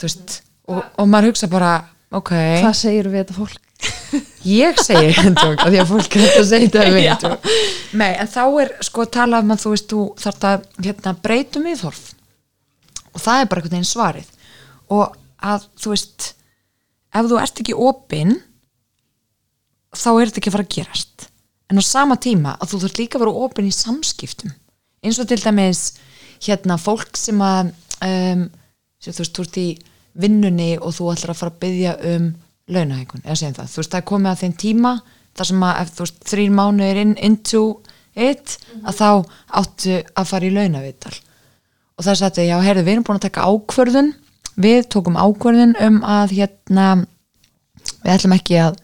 [0.00, 0.36] Þú veist,
[0.68, 1.72] og, og maður hugsa bara
[2.16, 3.66] ok, Hvað segir við þetta fólk?
[4.44, 8.42] ég segi hendjók, að því að fólk þetta að segja þetta við nei, en þá
[8.64, 12.02] er sko að tala um að þú veist, þú þarf að hérna, breytum viðhorf.
[13.10, 14.28] Og það er bara einhvern veginn svarið.
[14.90, 16.28] Og að þú veist
[17.10, 18.36] ef þú ert ekki opinn
[19.96, 21.29] þá er þetta ekki að fara að gerast
[21.70, 24.52] en á sama tíma að þú þurft líka að vera opinn í samskiptum.
[25.04, 25.84] Eins og til dæmis
[26.42, 27.70] hérna fólk sem að
[28.04, 28.44] um,
[29.00, 29.68] sem þú veist, þú ert í
[30.20, 32.28] vinnunni og þú ætlar að fara að byggja um
[32.70, 34.92] launahækun, eða segjum það, þú veist það er komið að þeim tíma
[35.38, 37.62] þar sem að ef þú veist þrýr mánuðir in, into
[38.14, 39.08] it að þá
[39.60, 43.48] áttu að fara í launavital og það sagði, já, heyrðu, við erum búin að taka
[43.50, 44.14] ákvörðun.
[44.60, 46.86] Við tókum ákvörðun um að hérna
[48.00, 48.78] við ætlum ekki að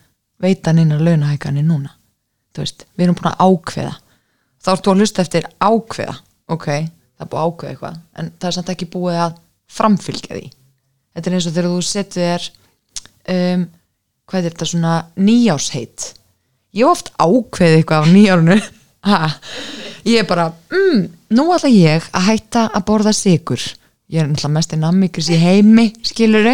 [0.45, 1.95] veita neina launahækani núna
[2.63, 3.95] veist, við erum búin að ákveða.
[4.63, 6.19] Þá ertu að hlusta eftir ákveða.
[6.55, 9.41] Ok, það er búið að ákveða eitthvað en það er samt ekki búið að
[9.77, 10.47] framfylgja því.
[11.17, 12.49] Þetta er eins og þegar þú setur þér
[13.35, 13.67] um,
[14.27, 16.07] hvað er þetta svona nýjásheit
[16.77, 18.57] ég oft ákveðið eitthvað á nýjárunu
[19.09, 19.19] ha,
[20.07, 21.03] ég er bara mm,
[21.37, 23.63] nú ætla ég að hætta að borða sigur
[24.13, 26.47] ég er náttúrulega mest í nammikris í heimi skilur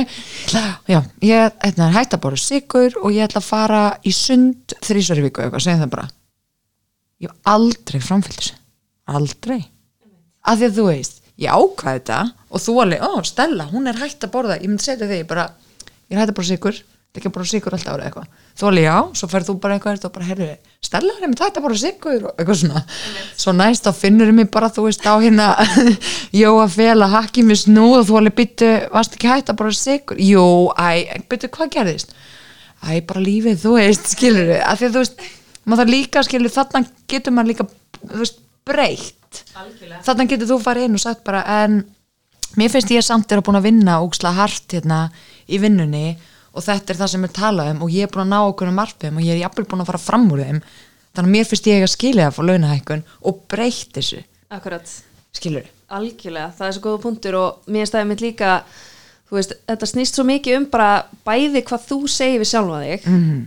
[0.89, 4.77] já, ég ætla að hætta að borða sigur og ég ætla að fara í sund
[4.81, 6.07] þrísvar í viku eitthvað, segjum það bara.
[7.23, 8.57] Ég hef aldrei framfyllt þessu.
[9.13, 9.61] Aldrei.
[10.49, 14.01] Af því að þú veist, ég ákvaði þetta og þú alveg, ó Stella, hún er
[14.01, 14.59] hætt að borða.
[14.63, 15.51] Ég myndi segja þig, bara,
[16.09, 16.81] ég er hætt að borða sigur
[17.21, 18.29] ekki að borða sigur alltaf árið eitthvað?
[18.57, 20.49] Þú alveg, já, svo ferð þú bara eitthvað og bara, heyrðu,
[20.83, 22.83] Stella er einmitt hætt að borða sigur og eitthvað svona,
[23.43, 25.51] svo næst þá finnur mig bara, þú veist, á hérna
[26.41, 29.77] jó að fela hakki mér snúð og þú alveg byttu, varst ekki hætt að borða
[29.77, 32.17] sigur jú, æ, byttu, hvað gerðist?
[32.81, 35.27] Æ, bara lífið, þú veist, skilur af því að þú veist,
[35.67, 37.69] maður þarf líka, skilur, þarna getur maður líka,
[38.03, 39.45] þú veist, breytt.
[40.07, 41.83] Þarna getur þú farið inn og sagt bara, en
[42.59, 45.07] mér finnst ég samt er að búin að vinna ógsla hart hérna
[45.49, 46.17] í vinnunni
[46.53, 48.73] og þetta er það sem er talað um og ég er búin að ná okkur
[48.73, 50.63] um marfum og ég er jafnvel búin að fara fram úr þeim.
[51.13, 54.95] Þannig að mér finnst ég að skilja það fór launahækkun og breytt þessu, Akkurat,
[55.37, 58.53] skilur algjörlega, það er svo góða punktur og mér stæði mitt líka
[59.29, 60.91] þú veist, þetta snýst svo mikið um bara
[61.27, 63.07] bæði hvað þú segir við sjálfa þig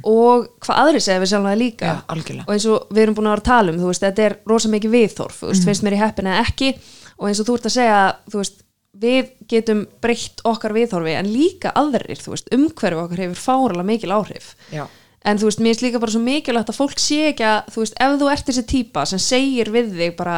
[0.10, 1.96] og hvað aðri segir við sjálfa þig líka.
[2.16, 2.46] Algjörlega.
[2.48, 4.72] og eins og við erum búin að vera að tala um veist, þetta er rosa
[4.74, 6.72] mikið viðþorf þú veist, finnst mér í heppin eða ekki.
[7.16, 8.00] Og eins og þú ert að segja,
[8.32, 8.65] þú veist
[9.02, 14.14] við getum breytt okkar viðþorfi en líka aðrir, þú veist, umhverfi okkar hefur fáralega mikil
[14.16, 14.54] áhrif.
[14.72, 14.86] Já.
[15.26, 17.82] en þú veist, mér finnst líka bara svo mikilvægt að fólk sé ekki að, þú
[17.82, 20.36] veist, ef þú ert þessi típa sem segir við þig bara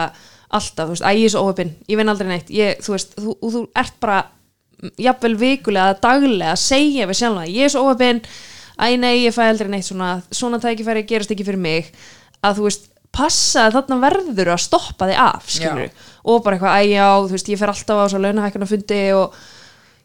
[0.47, 3.17] alltaf, þú veist, að ég er svo óöpinn, ég vinn aldrei neitt ég, þú veist,
[3.19, 4.21] þú, þú ert bara
[5.01, 8.21] jafnvel vikulega, daglega að segja við sjálf ég er svo óöpinn
[8.77, 11.89] æ nei, ég fæ aldrei neitt svona svona tækifæri gerast ekki fyrir mig.
[12.45, 16.75] Að þú veist, passa að þarna verður að stoppa þig af, skilur og bara eitthvað,
[16.75, 19.37] æ já, þú veist, ég fer alltaf á svo launahækuna fundi og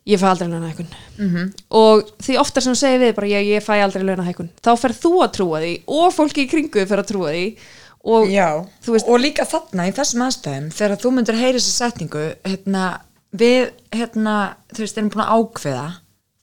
[0.06, 1.52] ég fæ aldrei launahækun -hmm.
[1.70, 5.12] og því oftar sem segir við bara ég, ég fæ aldrei launahækun þá fer þú
[5.22, 7.56] að trúa því og fólki í kringu fer að trúa því
[8.04, 8.28] og
[8.92, 13.70] veist, og líka þarna í þessum aðstæðum þegar þú myndir heyra þessi setningu hérna, við
[13.94, 15.88] hérna, þú veist, erum búin að ákveða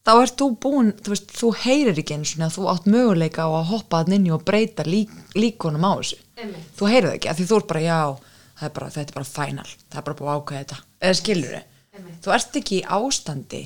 [0.08, 3.52] þá ert þú búin, þú veist, þú heyrir ekki eins og þú átt möguleika á
[3.52, 6.72] að hoppa að nynni og breyta lík, líkonum á þessu Einmitt.
[6.80, 8.29] þú heyrir það ekki, því þú ert bara, já
[8.68, 10.80] er bara, þetta er bara final, það er bara búin að ákveða þetta.
[11.00, 11.60] Eða skilur
[12.24, 13.62] þú ert ekki í ástandi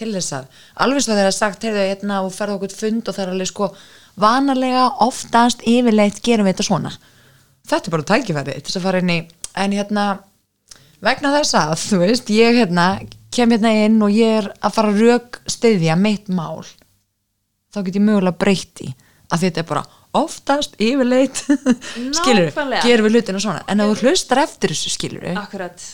[0.00, 0.48] til þess að,
[0.84, 3.32] alveg svo þegar það er sagt heyrðu, hérna, og ferðu okkur fund og það er
[3.34, 3.68] alveg sko
[4.20, 6.92] vanalega oftast yfirleitt gerum við þetta svona.
[7.68, 9.18] Þetta er bara tækifæri til þess að fara inn í
[9.60, 10.06] en hérna
[11.04, 12.86] vegna þess að þú veist ég hérna
[13.34, 16.64] kem hérna inn og ég er að fara að rauk stiðja mitt mál
[17.70, 18.90] þá get ég mögulega breytti
[19.30, 19.84] að þetta er bara
[20.16, 21.44] oftast yfirleitt.
[22.18, 23.64] Skilur gerum við hlutina svona.
[23.70, 25.86] En ef þú hlustar eftir þessu skilur akkurat.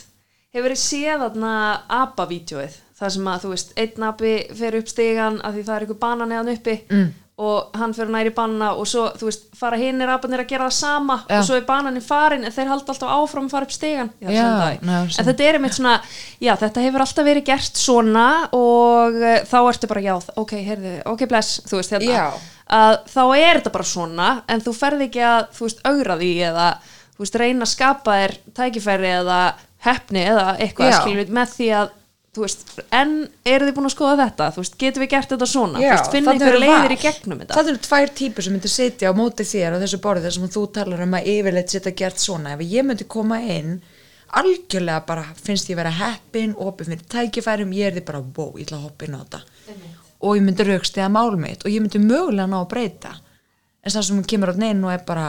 [0.55, 1.53] Hefur þið séð þarna
[2.01, 5.85] apa-vídeóið það sem að þú veist, einn api fer upp stigan af því það er
[5.85, 7.05] einhver banan eðan uppi mm.
[7.45, 10.77] og hann fer næri banana og svo, þú veist, fara hinnir apanir að gera það
[10.79, 11.37] sama Já.
[11.37, 14.31] og svo er bananin farin en þeir halda alltaf áfram að fara upp stigan já,
[14.33, 14.47] Já,
[14.81, 15.95] ná, en þetta er einmitt svona
[16.41, 18.27] já, þetta hefur alltaf verið gert svona
[18.57, 22.29] og uh, þá ertu bara, já, ok, heyrðu ok, bless, þú veist, hérna.
[22.73, 26.31] Að þá er þetta bara svona en þú ferð ekki að, þú veist, augra því
[26.49, 26.67] eða,
[27.15, 29.39] þú veist, reyna að skapa þér tækifæri eða
[29.87, 31.93] hefni eða eitthvað, við, með því að
[32.37, 33.13] þú veist, en
[33.49, 34.47] eru þið búin að skoða þetta?
[34.53, 35.81] Þú veist, getum við gert þetta svona?
[35.81, 37.57] Já, þú veist, einhverja eru leiðir í gegnum þetta.
[37.57, 40.51] Það eru tvær típur sem myndir sitja á móti þér á þessu borði þar sem
[40.53, 42.53] þú talar um að yfirleitt setja gert svona.
[42.53, 43.79] Ef ég myndi koma inn
[44.37, 48.67] algjörlega bara finnst ég vera heppin opið fyrir tækifærum, ég er því bara wow, ég
[48.67, 49.41] ætla að hoppa inn á þetta
[50.21, 53.13] og ég myndi raukst eða mál mitt og ég myndi mögulega ná að breyta.
[53.83, 55.27] En það sem kemur á neinn og er bara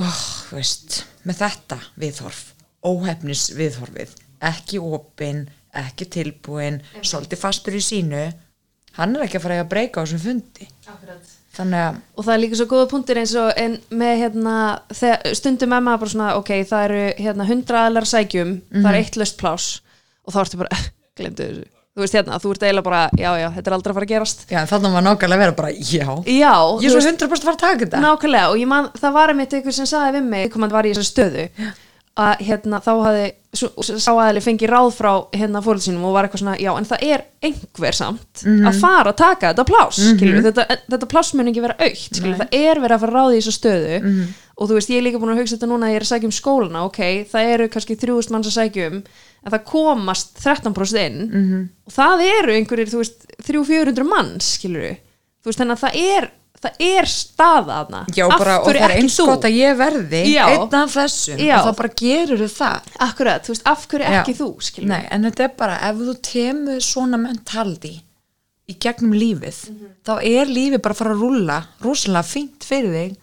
[0.00, 2.42] oh, veist, með þetta viðhorf,
[2.84, 5.46] óhefnis viðhorfið, ekki opin
[5.76, 8.26] ekki tilbúin, svolítið fastur í sínu
[8.96, 10.68] hann er ekki að fara að breyka á þessum fundi.
[11.56, 14.56] Þannig að og það er líka svo góða punktur eins og en með hérna,
[14.92, 19.20] þegar, stundum maður bara svona, ok, það eru hérna hundra aðlar sækjum, það er eitt
[19.20, 19.70] löst plás
[20.26, 20.84] og þá ertu bara,
[21.18, 23.96] glemdu þessu þú veist hérna, þú ert eiginlega bara, já, já, þetta er aldrei að
[23.96, 24.44] fara að gerast.
[24.52, 26.52] Já, þannig var nákvæmlega að vera bara já, já,
[26.84, 28.02] ég er svo 100% að fara að taka þetta.
[28.04, 30.92] Nákvæmlega og ég man, það var einmitt einhver sem sagði við mig, komand var í
[30.92, 31.46] þessari stöðu
[32.16, 33.24] að hérna þá hafði
[33.60, 36.86] svo- sá aðli fengið ráð frá hérna fórhald sínum og var eitthvað svona, já en
[36.88, 41.50] það er einhver samt að fara að taka þetta pláss mm þetta, þetta pláss mun
[41.52, 44.00] ekki vera aukt skilur, það er verið að fara ráði í þessu stöðu
[44.56, 46.12] og þú veist, ég er líka búin að hugsa þetta núna að ég er að
[46.14, 49.02] sækja um skólana, ok, það eru kannski 3000 manns að sækja um
[49.46, 51.68] en það komast 13% inn -hmm.
[51.86, 54.96] og það eru einhverjir, þú veist 300-400 manns, skilur
[55.42, 58.76] þú veist, þannig að það er það er staða þarna já, Af bara, og það
[58.76, 59.26] er ekki eins þú?
[59.28, 61.56] gott að ég verði einn af þessum Já.
[61.60, 64.20] og þá bara gerur það Akkurat, þú veist, af hverju Já.
[64.22, 68.00] ekki þú Nei, en þetta er bara, ef þú temur svona mentaldi
[68.68, 69.86] í gegnum lífið, Mhm.
[70.04, 73.16] þá er lífið bara að fara að rúlla, rosalega fínt fyrir þig,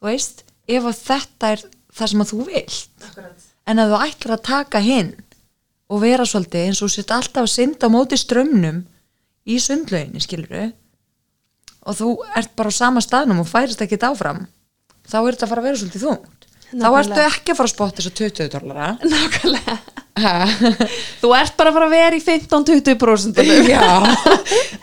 [0.00, 1.62] þú veist ef þetta er
[1.96, 3.32] það sem að þú vilt Akkurat.
[3.66, 5.14] en að þú ætlar að taka hinn
[5.86, 8.82] og vera svolítið eins og þú sett alltaf að synda á móti strömmnum
[9.46, 10.72] í sundlauginni, skilur
[11.86, 14.46] og þú ert bara á sama staðnum og færist ekkit áfram
[15.06, 16.32] þá er þetta að fara að vera svolítið þungt.
[16.66, 17.02] Þá Nákvæmlega.
[17.06, 18.88] ertu ekki að fara að spotta þess að 20 dollara.
[19.12, 19.76] Nákvæmlega?
[21.20, 23.82] Þú ert bara að fara að vera í 15-20% Já,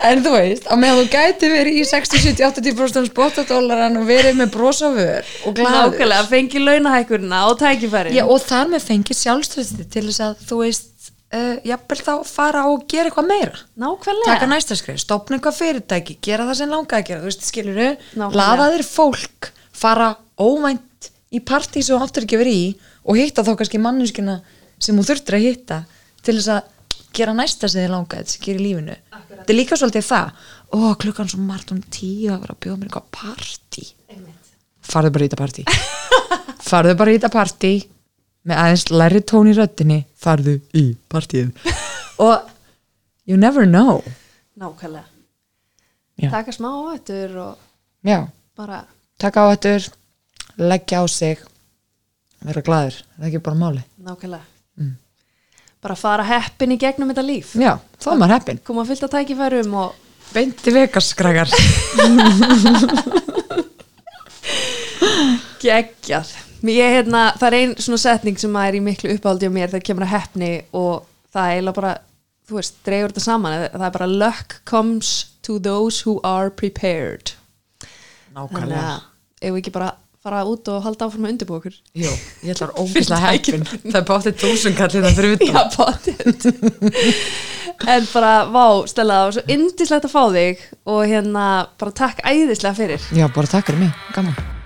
[0.06, 4.38] en þú veist á meðan þú gæti verið í 60, 70, 80% spottadólaran og verið
[4.40, 5.90] með bros á vör og glaður.
[5.98, 10.62] Nákvæmlega, fengi launahækurina og tækifæri Já, og þar með fengið sjálfströsti til þess að þú
[10.62, 10.93] veist
[11.34, 13.62] uh, jafnvel þá fara og gera eitthvað meira.
[13.84, 14.30] Nákvæmlega.
[14.30, 17.82] Taka næsta skrif, stopna eitthvað fyrirtæki gera það sem langaði að gera, þú veist, skilur
[18.38, 19.52] laða þér fólk
[19.84, 22.68] fara óvænt í partí sem þú áttur ekki verið í
[23.04, 24.40] og hitta þá kannski manneskina
[24.82, 25.80] sem þú þurftir að hitta
[26.24, 26.70] til þess að
[27.14, 29.00] gera næsta sem þið langaði til að gera í lífinu.
[29.34, 30.32] Þetta er líka svolítið það
[30.74, 33.86] ó, klukkan svo margt um tíu að vera að bjóða mér eitthvað partí
[34.84, 35.66] farðu bara í þetta partí
[36.64, 37.74] farðu bara í þetta partí
[38.48, 41.48] með aðeins læri tón í röddinni farðu í partíð
[42.28, 42.38] og
[43.26, 44.04] you never know.
[44.60, 45.08] Nákvæmlega.
[46.20, 46.30] Já.
[46.30, 47.58] Taka smá áhættur og
[48.06, 48.28] já,
[48.58, 48.84] bara
[49.18, 49.72] taka á þetta
[50.62, 51.38] leggja á sig
[52.44, 54.46] vera glaður, það er ekki bara máli Nákvæmlega.
[55.84, 57.50] Bara fara heppin í gegnum þetta líf.
[57.60, 59.90] Já, þá er maður heppin Koma fullt að tækifærum og
[60.32, 61.50] beinti vegaskrækar
[65.64, 66.28] geggjað
[66.72, 69.88] ég, hérna, það er ein svona setning sem er í miklu uppáldi á mér þegar
[69.90, 71.94] kemur að heppni og það er eiginlega bara
[72.48, 73.58] þú veist, dregur þetta saman.
[73.74, 75.12] Það er bara luck comes
[75.44, 77.36] to those who are prepared.
[78.34, 79.04] Þannig að
[79.44, 79.92] ef við ekki bara
[80.24, 81.76] fara út og halda áfram að undirbúa okkur?
[82.00, 82.12] Jú,
[82.48, 83.66] ég ætlar ógeðslega heppin.
[83.68, 85.52] það er báttið þúsungall hérna fyrir utan.
[85.58, 87.24] Já, potið
[87.90, 91.46] En bara, vá, Stella, það var svo indislegt að fá þig og hérna,
[91.82, 93.08] bara takk æðislega fyrir.
[93.12, 94.62] Já, bara takk fyrir mig, gaman